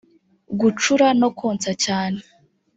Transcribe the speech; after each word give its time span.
Gucura 0.59 1.07
no 1.19 1.29
konsa 1.39 1.71
cyane 1.83 2.19